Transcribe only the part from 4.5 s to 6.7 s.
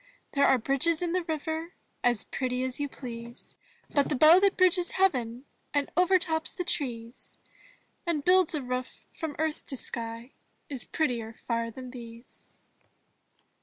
bridges heaven And overtops the